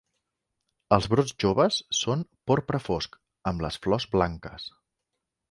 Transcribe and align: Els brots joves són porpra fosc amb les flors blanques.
Els 0.95 1.07
brots 1.11 1.35
joves 1.43 1.77
són 1.97 2.23
porpra 2.53 2.81
fosc 2.87 3.19
amb 3.53 3.63
les 3.67 3.79
flors 3.85 4.09
blanques. 4.17 4.69